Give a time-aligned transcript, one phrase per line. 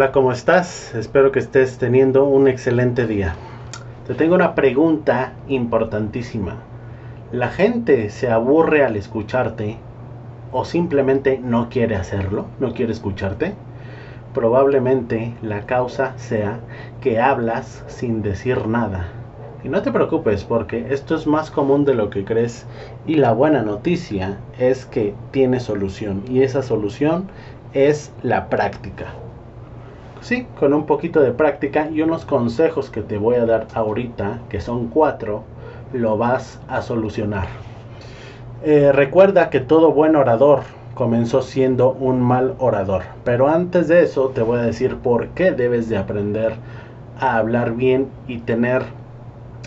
[0.00, 0.94] Hola, ¿cómo estás?
[0.94, 3.34] Espero que estés teniendo un excelente día.
[4.06, 6.56] Te tengo una pregunta importantísima.
[7.32, 9.76] ¿La gente se aburre al escucharte
[10.52, 12.46] o simplemente no quiere hacerlo?
[12.60, 13.52] ¿No quiere escucharte?
[14.32, 16.60] Probablemente la causa sea
[17.02, 19.06] que hablas sin decir nada.
[19.62, 22.64] Y no te preocupes porque esto es más común de lo que crees
[23.06, 27.28] y la buena noticia es que tiene solución y esa solución
[27.74, 29.08] es la práctica.
[30.20, 34.40] Sí, con un poquito de práctica y unos consejos que te voy a dar ahorita,
[34.50, 35.44] que son cuatro,
[35.92, 37.48] lo vas a solucionar.
[38.62, 40.60] Eh, recuerda que todo buen orador
[40.94, 45.52] comenzó siendo un mal orador, pero antes de eso te voy a decir por qué
[45.52, 46.52] debes de aprender
[47.18, 48.82] a hablar bien y tener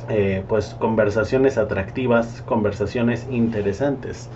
[0.10, 4.30] eh, pues conversaciones atractivas, conversaciones interesantes.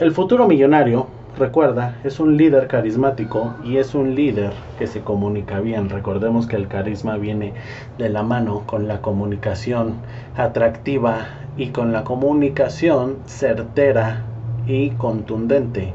[0.00, 1.06] El futuro millonario
[1.36, 5.88] Recuerda, es un líder carismático y es un líder que se comunica bien.
[5.88, 7.54] Recordemos que el carisma viene
[7.98, 10.06] de la mano con la comunicación
[10.36, 14.22] atractiva y con la comunicación certera
[14.64, 15.92] y contundente.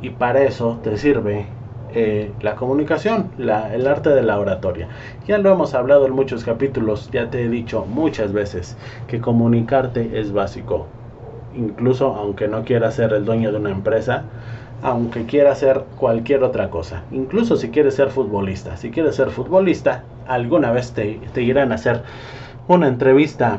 [0.00, 1.44] Y para eso te sirve
[1.90, 4.88] eh, la comunicación, el arte de la oratoria.
[5.26, 10.18] Ya lo hemos hablado en muchos capítulos, ya te he dicho muchas veces que comunicarte
[10.18, 10.86] es básico.
[11.50, 14.24] Incluso aunque no quieras ser el dueño de una empresa,
[14.82, 17.02] aunque quiera hacer cualquier otra cosa.
[17.10, 18.76] Incluso si quieres ser futbolista.
[18.76, 22.02] Si quieres ser futbolista, alguna vez te, te irán a hacer
[22.68, 23.58] una entrevista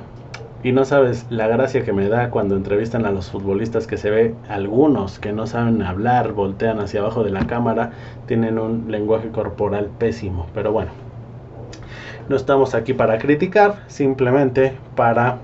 [0.61, 4.09] y no sabes la gracia que me da cuando entrevistan a los futbolistas que se
[4.09, 7.91] ve algunos que no saben hablar, voltean hacia abajo de la cámara,
[8.25, 10.47] tienen un lenguaje corporal pésimo.
[10.53, 10.91] Pero bueno,
[12.27, 15.37] no estamos aquí para criticar, simplemente para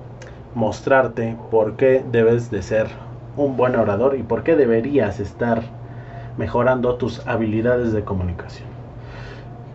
[0.53, 2.87] mostrarte por qué debes de ser
[3.37, 5.61] un buen orador y por qué deberías estar
[6.37, 8.67] mejorando tus habilidades de comunicación.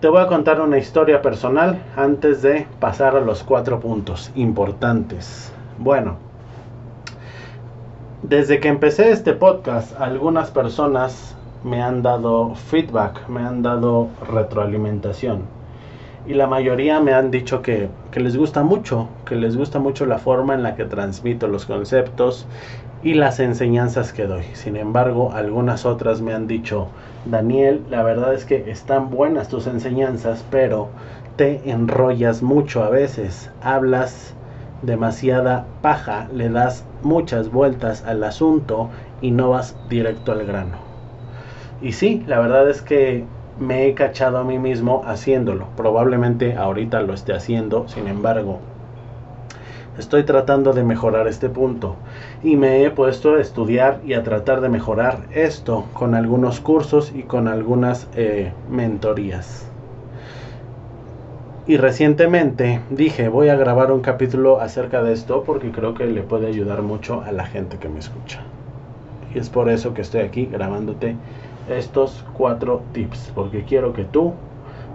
[0.01, 5.53] Te voy a contar una historia personal antes de pasar a los cuatro puntos importantes.
[5.79, 6.17] Bueno,
[8.23, 15.43] desde que empecé este podcast, algunas personas me han dado feedback, me han dado retroalimentación.
[16.27, 20.07] Y la mayoría me han dicho que, que les gusta mucho, que les gusta mucho
[20.07, 22.47] la forma en la que transmito los conceptos
[23.03, 24.45] y las enseñanzas que doy.
[24.53, 26.89] Sin embargo, algunas otras me han dicho,
[27.25, 30.89] Daniel, la verdad es que están buenas tus enseñanzas, pero
[31.37, 34.35] te enrollas mucho a veces, hablas
[34.83, 38.91] demasiada paja, le das muchas vueltas al asunto
[39.23, 40.77] y no vas directo al grano.
[41.83, 43.25] Y sí, la verdad es que
[43.59, 45.67] me he cachado a mí mismo haciéndolo.
[45.77, 48.61] Probablemente ahorita lo esté haciendo, sin embargo,
[49.99, 51.97] Estoy tratando de mejorar este punto
[52.45, 57.13] y me he puesto a estudiar y a tratar de mejorar esto con algunos cursos
[57.15, 59.67] y con algunas eh, mentorías.
[61.67, 66.23] Y recientemente dije, voy a grabar un capítulo acerca de esto porque creo que le
[66.23, 68.41] puede ayudar mucho a la gente que me escucha.
[69.35, 71.17] Y es por eso que estoy aquí grabándote
[71.69, 74.35] estos cuatro tips, porque quiero que tú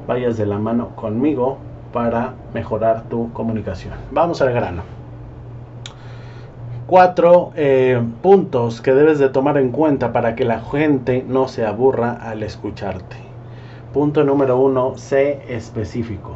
[0.07, 1.57] vayas de la mano conmigo
[1.95, 3.93] para mejorar tu comunicación.
[4.11, 4.83] Vamos al grano
[6.87, 11.65] cuatro eh, puntos que debes de tomar en cuenta para que la gente no se
[11.65, 13.15] aburra al escucharte.
[13.93, 16.35] Punto número uno, sé específico.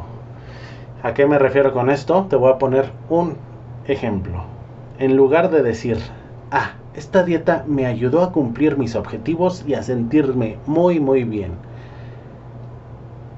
[1.02, 2.26] ¿A qué me refiero con esto?
[2.28, 3.36] Te voy a poner un
[3.86, 4.44] ejemplo,
[4.98, 5.98] en lugar de decir,
[6.50, 11.52] ah, esta dieta me ayudó a cumplir mis objetivos y a sentirme muy muy bien.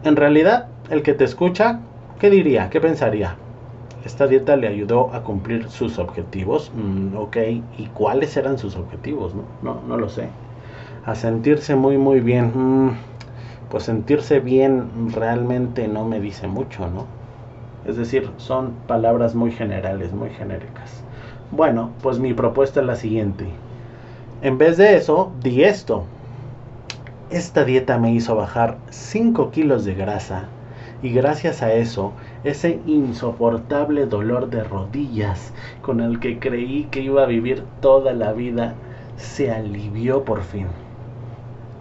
[0.05, 1.81] En realidad, el que te escucha,
[2.23, 2.71] ¿qué diría?
[2.71, 3.35] ¿Qué pensaría?
[4.05, 6.71] Esta dieta le ayudó a cumplir sus objetivos.
[6.73, 7.37] Mm, ok,
[7.79, 9.35] ¿y cuáles eran sus objetivos?
[9.61, 10.29] No, no, lo sé.
[11.05, 12.53] A sentirse muy muy bien.
[12.55, 12.93] Mm,
[13.71, 17.07] pues sentirse bien realmente no me dice mucho, ¿no?
[17.85, 21.03] Es decir, son palabras muy generales, muy genéricas.
[21.51, 23.47] Bueno, pues mi propuesta es la siguiente.
[24.43, 26.05] En vez de eso, di esto.
[27.31, 30.45] Esta dieta me hizo bajar 5 kilos de grasa
[31.03, 32.13] y gracias a eso,
[32.45, 35.53] ese insoportable dolor de rodillas
[35.83, 38.75] con el que creí que iba a vivir toda la vida
[39.17, 40.67] se alivió por fin.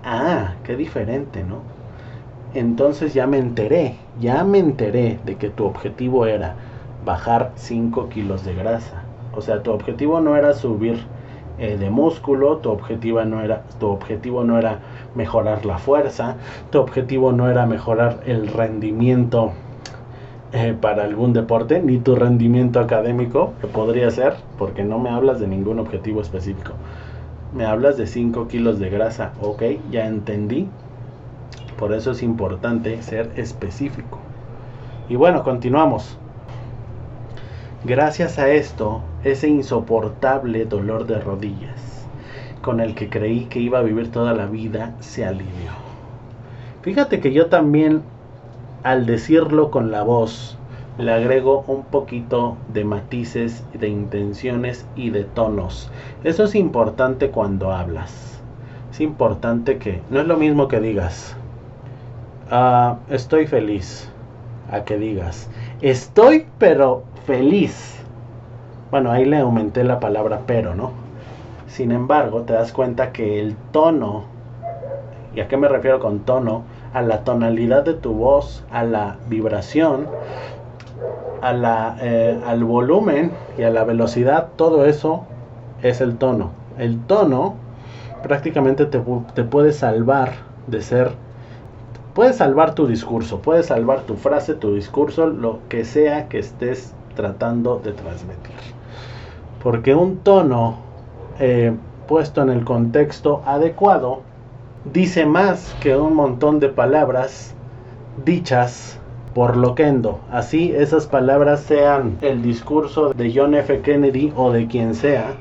[0.04, 1.60] Ah, qué diferente, ¿no?
[2.54, 6.56] Entonces ya me enteré, ya me enteré de que tu objetivo era
[7.06, 9.04] bajar 5 kilos de grasa.
[9.34, 10.98] O sea, tu objetivo no era subir
[11.60, 14.80] eh, de músculo, tu objetivo, no era, tu objetivo no era
[15.16, 16.38] mejorar la fuerza,
[16.70, 19.52] tu objetivo no era mejorar el rendimiento
[20.54, 25.40] eh, para algún deporte, ni tu rendimiento académico, que podría ser, porque no me hablas
[25.40, 26.74] de ningún objetivo específico.
[27.54, 30.70] Me hablas de 5 kilos de grasa, ok, ya entendí,
[31.78, 34.20] por eso es importante ser específico.
[35.10, 36.18] Y bueno, continuamos.
[37.84, 42.01] Gracias a esto, ese insoportable dolor de rodillas
[42.62, 45.72] con el que creí que iba a vivir toda la vida se alivió.
[46.82, 48.02] Fíjate que yo también,
[48.84, 50.58] al decirlo con la voz,
[50.98, 55.90] le agrego un poquito de matices, de intenciones y de tonos.
[56.24, 58.42] Eso es importante cuando hablas.
[58.92, 61.36] Es importante que no es lo mismo que digas,
[62.54, 64.10] Ah, estoy feliz.
[64.70, 65.50] A que digas,
[65.82, 67.96] estoy pero feliz.
[68.92, 70.92] Bueno, ahí le aumenté la palabra pero, ¿no?
[71.72, 74.26] Sin embargo, te das cuenta que el tono,
[75.34, 76.64] ¿y a qué me refiero con tono?
[76.94, 80.06] A la tonalidad de tu voz, a la vibración,
[81.42, 85.24] a la, eh, al volumen y a la velocidad, todo eso
[85.82, 86.52] es el tono.
[86.78, 87.56] El tono
[88.22, 89.02] prácticamente te,
[89.34, 90.34] te puede salvar
[90.68, 91.14] de ser
[92.14, 96.94] Puedes salvar tu discurso, puedes salvar tu frase, tu discurso, lo que sea que estés
[97.16, 98.52] tratando de transmitir.
[99.64, 100.91] Porque un tono
[101.42, 101.74] eh,
[102.08, 104.22] puesto en el contexto adecuado
[104.94, 107.56] dice más que un montón de palabras
[108.24, 109.00] dichas
[109.34, 110.20] por loquendo.
[110.30, 113.82] Así esas palabras sean el discurso de John F.
[113.82, 115.34] Kennedy o de quien sea,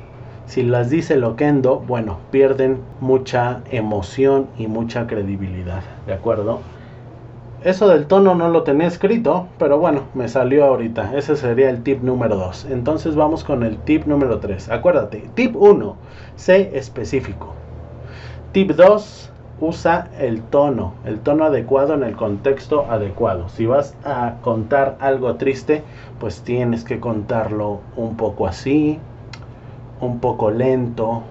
[0.47, 6.61] si las dice Loquendo, bueno, pierden mucha emoción y mucha credibilidad, ¿de acuerdo?
[7.63, 11.15] Eso del tono no lo tenía escrito, pero bueno, me salió ahorita.
[11.15, 12.65] Ese sería el tip número 2.
[12.71, 14.69] Entonces vamos con el tip número 3.
[14.69, 15.95] Acuérdate, tip 1,
[16.35, 17.53] sé específico.
[18.51, 23.47] Tip 2, usa el tono, el tono adecuado en el contexto adecuado.
[23.49, 25.83] Si vas a contar algo triste,
[26.19, 28.97] pues tienes que contarlo un poco así,
[29.99, 31.21] un poco lento,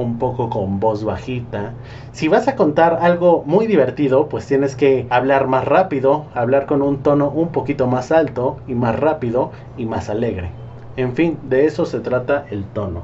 [0.00, 1.74] un poco con voz bajita.
[2.12, 6.82] Si vas a contar algo muy divertido, pues tienes que hablar más rápido, hablar con
[6.82, 10.50] un tono un poquito más alto y más rápido y más alegre.
[10.96, 13.02] En fin, de eso se trata el tono.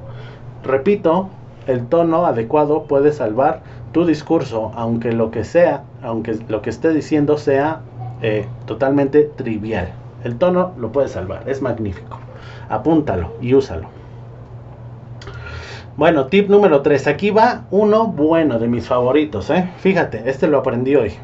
[0.64, 1.28] Repito,
[1.66, 6.90] el tono adecuado puede salvar tu discurso, aunque lo que sea, aunque lo que esté
[6.90, 7.80] diciendo sea
[8.22, 9.92] eh, totalmente trivial.
[10.24, 12.18] El tono lo puede salvar, es magnífico.
[12.68, 13.88] Apúntalo y úsalo.
[15.96, 17.06] Bueno, tip número 3.
[17.06, 19.48] Aquí va uno bueno de mis favoritos.
[19.48, 19.70] ¿eh?
[19.78, 21.14] Fíjate, este lo aprendí hoy.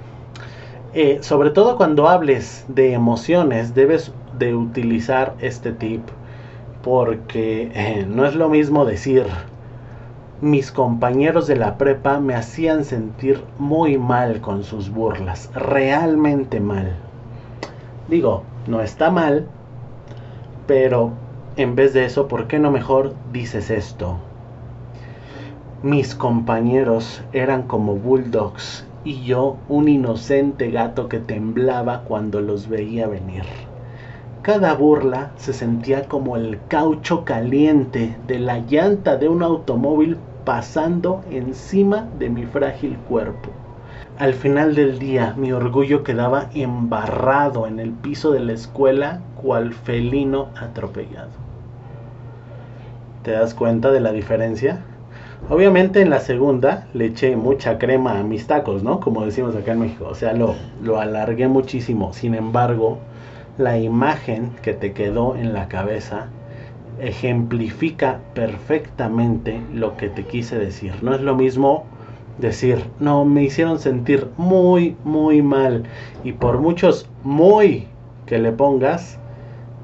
[0.95, 6.01] Eh, sobre todo cuando hables de emociones, debes de utilizar este tip.
[6.83, 9.27] Porque eh, no es lo mismo decir,
[10.41, 15.51] mis compañeros de la prepa me hacían sentir muy mal con sus burlas.
[15.55, 16.97] Realmente mal.
[18.09, 19.49] Digo, no está mal.
[20.67, 21.11] Pero
[21.57, 24.17] en vez de eso, ¿por qué no mejor dices esto?
[25.83, 33.09] Mis compañeros eran como bulldogs y yo un inocente gato que temblaba cuando los veía
[33.09, 33.43] venir.
[34.43, 41.25] Cada burla se sentía como el caucho caliente de la llanta de un automóvil pasando
[41.33, 43.51] encima de mi frágil cuerpo.
[44.21, 49.73] Al final del día mi orgullo quedaba embarrado en el piso de la escuela cual
[49.73, 51.31] felino atropellado.
[53.25, 54.85] ¿Te das cuenta de la diferencia?
[55.49, 59.01] Obviamente en la segunda le eché mucha crema a mis tacos, ¿no?
[59.01, 60.07] Como decimos acá en México.
[60.09, 62.13] O sea, lo, lo alargué muchísimo.
[62.13, 62.99] Sin embargo,
[63.59, 66.29] la imagen que te quedó en la cabeza
[67.01, 70.95] ejemplifica perfectamente lo que te quise decir.
[71.03, 71.85] No es lo mismo
[72.39, 75.85] decir, no, me hicieron sentir muy, muy mal.
[76.25, 77.89] Y por muchos muy
[78.27, 79.19] que le pongas,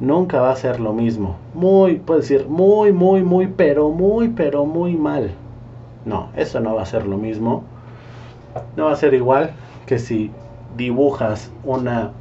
[0.00, 1.36] nunca va a ser lo mismo.
[1.54, 5.30] Muy, puedes decir, muy, muy, muy, pero muy, pero muy mal.
[6.04, 7.64] No, eso no va a ser lo mismo.
[8.76, 9.50] No va a ser igual
[9.86, 10.30] que si
[10.76, 12.12] dibujas una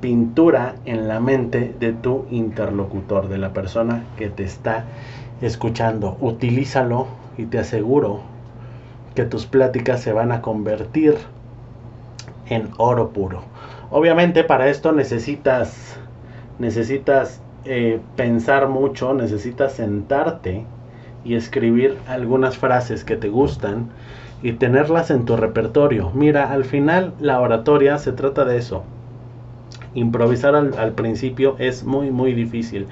[0.00, 4.84] pintura en la mente de tu interlocutor, de la persona que te está
[5.40, 6.16] escuchando.
[6.20, 8.20] Utilízalo y te aseguro
[9.14, 11.16] que tus pláticas se van a convertir
[12.48, 13.42] en oro puro.
[13.90, 15.98] Obviamente para esto necesitas
[16.58, 20.64] necesitas eh, pensar mucho, necesitas sentarte
[21.26, 23.88] y escribir algunas frases que te gustan
[24.42, 26.10] y tenerlas en tu repertorio.
[26.14, 28.84] Mira, al final la oratoria se trata de eso.
[29.94, 32.86] Improvisar al, al principio es muy muy difícil.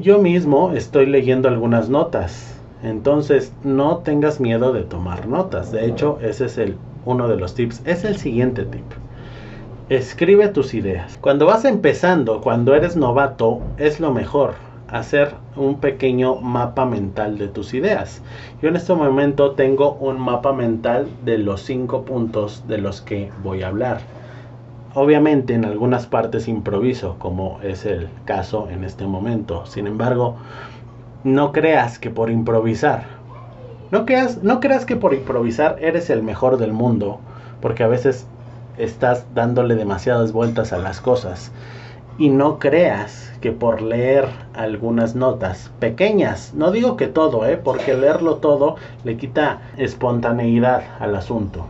[0.00, 2.54] Yo mismo estoy leyendo algunas notas
[2.84, 5.72] entonces, no tengas miedo de tomar notas.
[5.72, 7.80] De hecho, ese es el, uno de los tips.
[7.86, 8.84] Es el siguiente tip.
[9.88, 11.18] Escribe tus ideas.
[11.18, 14.52] Cuando vas empezando, cuando eres novato, es lo mejor
[14.88, 18.22] hacer un pequeño mapa mental de tus ideas.
[18.62, 23.30] Yo en este momento tengo un mapa mental de los cinco puntos de los que
[23.42, 24.00] voy a hablar.
[24.94, 29.66] Obviamente en algunas partes improviso, como es el caso en este momento.
[29.66, 30.36] Sin embargo,
[31.24, 33.04] no creas que por improvisar,
[33.90, 37.18] no creas, no creas que por improvisar eres el mejor del mundo,
[37.60, 38.26] porque a veces
[38.76, 41.50] estás dándole demasiadas vueltas a las cosas.
[42.16, 47.56] Y no creas que por leer algunas notas pequeñas, no digo que todo, ¿eh?
[47.56, 51.66] porque leerlo todo le quita espontaneidad al asunto.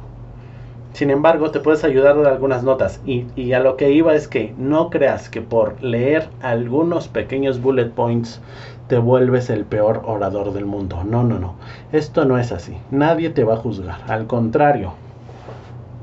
[0.92, 3.00] Sin embargo, te puedes ayudar de algunas notas.
[3.04, 7.60] Y, y, a lo que iba es que no creas que por leer algunos pequeños
[7.60, 8.40] bullet points
[8.86, 11.02] te vuelves el peor orador del mundo.
[11.04, 11.54] No, no, no.
[11.90, 12.76] Esto no es así.
[12.92, 14.02] Nadie te va a juzgar.
[14.06, 14.92] Al contrario,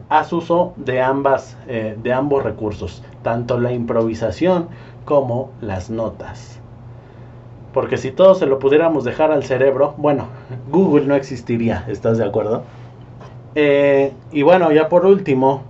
[0.10, 4.68] haz uso de, ambas, eh, de ambos recursos, tanto la improvisación
[5.06, 6.60] como las notas.
[7.74, 10.28] Porque si todo se lo pudiéramos dejar al cerebro, bueno,
[10.72, 12.64] Google no existiría, ¿estás de acuerdo?
[13.56, 15.64] Eh, y bueno, ya por último,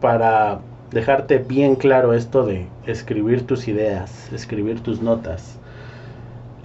[0.00, 5.58] para dejarte bien claro esto de escribir tus ideas, escribir tus notas,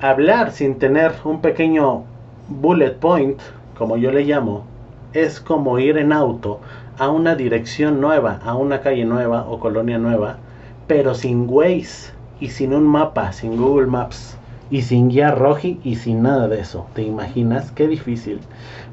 [0.01, 2.03] hablar sin tener un pequeño
[2.47, 3.39] bullet point,
[3.77, 4.65] como yo le llamo,
[5.13, 6.59] es como ir en auto
[6.99, 10.37] a una dirección nueva, a una calle nueva o colonia nueva,
[10.85, 14.37] pero sin Waze y sin un mapa, sin Google Maps
[14.69, 16.87] y sin guía roji y sin nada de eso.
[16.93, 17.71] ¿Te imaginas?
[17.71, 18.41] Qué difícil.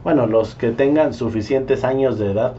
[0.04, 2.54] Bueno, los que tengan suficientes años de edad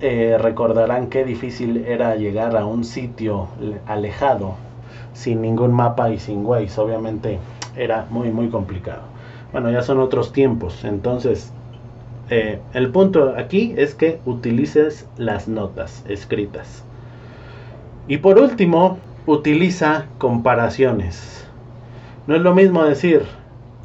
[0.00, 3.48] eh, recordarán qué difícil era llegar a un sitio
[3.86, 4.54] alejado
[5.14, 6.78] sin ningún mapa y sin Waze.
[6.78, 7.38] Obviamente
[7.74, 9.00] era muy muy complicado.
[9.50, 11.54] Bueno, ya son otros tiempos, entonces
[12.30, 16.84] eh, el punto aquí es que utilices las notas escritas.
[18.06, 21.46] Y por último, utiliza comparaciones.
[22.26, 23.22] No es lo mismo decir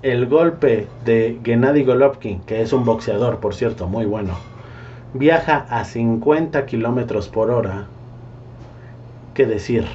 [0.01, 4.33] el golpe de Gennady Golovkin, que es un boxeador, por cierto, muy bueno,
[5.13, 7.87] viaja a 50 kilómetros por hora,
[9.33, 9.85] que decir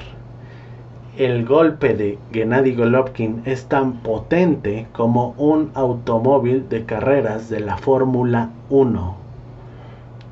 [1.19, 7.75] el golpe de Gennady Golovkin es tan potente como un automóvil de carreras de la
[7.75, 9.15] Fórmula 1.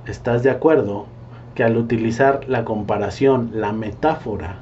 [0.06, 1.06] ¿Estás de acuerdo
[1.56, 4.60] que al utilizar la comparación, la metáfora,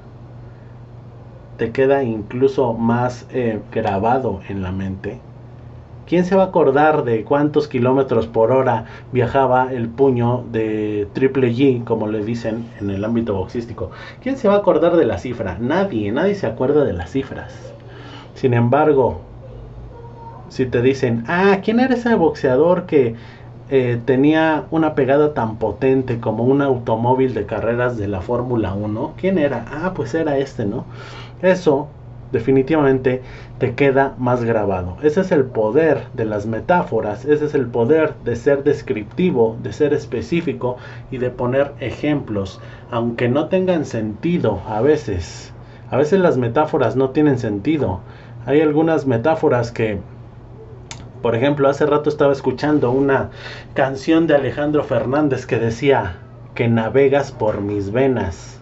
[1.57, 5.19] te queda incluso más eh, grabado en la mente?
[6.07, 11.51] ¿Quién se va a acordar de cuántos kilómetros por hora viajaba el puño de Triple
[11.51, 13.89] G, como le dicen en el ámbito boxístico?
[14.21, 15.57] ¿Quién se va a acordar de la cifra?
[15.59, 17.73] Nadie, nadie se acuerda de las cifras.
[18.35, 19.21] Sin embargo,
[20.49, 23.15] si te dicen, ah, ¿quién era ese boxeador que
[23.71, 29.13] eh, tenía una pegada tan potente como un automóvil de carreras de la Fórmula 1?
[29.17, 29.65] ¿Quién era?
[29.71, 30.85] Ah, pues era este, ¿no?
[31.41, 31.87] Eso
[32.31, 33.21] definitivamente
[33.59, 34.97] te queda más grabado.
[35.01, 39.73] Ese es el poder de las metáforas, ese es el poder de ser descriptivo, de
[39.73, 40.77] ser específico
[41.11, 42.59] y de poner ejemplos,
[42.91, 45.53] aunque no tengan sentido a veces.
[45.89, 48.01] A veces las metáforas no tienen sentido.
[48.45, 49.99] Hay algunas metáforas que,
[51.21, 53.29] por ejemplo, hace rato estaba escuchando una
[53.73, 56.17] canción de Alejandro Fernández que decía
[56.53, 58.54] que navegas por mis venas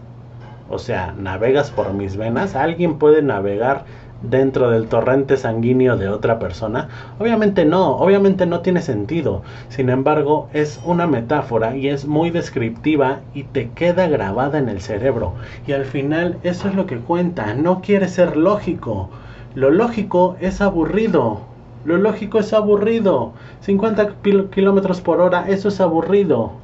[0.74, 3.86] o sea, navegas por mis venas, alguien puede navegar
[4.24, 6.90] dentro del torrente sanguíneo de otra persona?
[7.20, 9.44] Obviamente no, obviamente no tiene sentido.
[9.70, 14.82] Sin embargo, es una metáfora y es muy descriptiva y te queda grabada en el
[14.82, 15.34] cerebro.
[15.68, 19.10] Y al final eso es lo que cuenta, no quiere ser lógico.
[19.56, 21.42] Lo lógico es aburrido.
[21.86, 23.34] Lo lógico es aburrido.
[23.62, 24.16] 50
[24.52, 26.63] kilómetros por hora, eso es aburrido.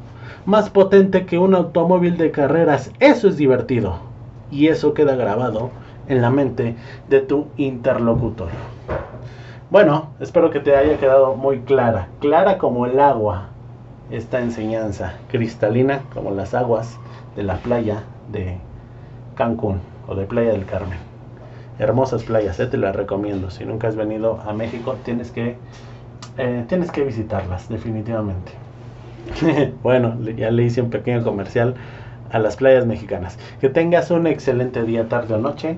[0.50, 3.98] Más potente que un automóvil de carreras, eso es divertido.
[4.50, 5.70] Y eso queda grabado
[6.08, 6.75] en la mente
[7.08, 8.48] de tu interlocutor.
[9.70, 13.50] Bueno, espero que te haya quedado muy clara, clara como el agua,
[14.10, 16.98] esta enseñanza, cristalina como las aguas
[17.36, 18.01] de la playa
[18.32, 18.58] de
[19.36, 20.98] Cancún o de Playa del Carmen.
[21.77, 23.51] Hermosas playas, eh, te las recomiendo.
[23.51, 25.58] Si nunca has venido a México, tienes que,
[26.39, 28.51] eh, tienes que visitarlas, definitivamente.
[29.84, 31.76] bueno, ya le hice un pequeño comercial
[32.32, 33.38] a las playas mexicanas.
[33.60, 35.78] Que tengas un excelente día, tarde o noche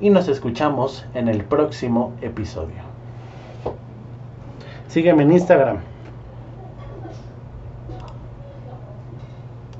[0.00, 2.82] y nos escuchamos en el próximo episodio.
[4.88, 5.91] Sígueme en Instagram